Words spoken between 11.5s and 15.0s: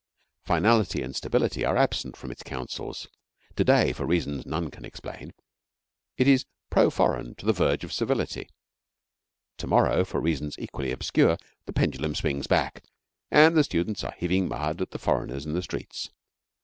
the pendulum swings back, and the students are heaving mud at the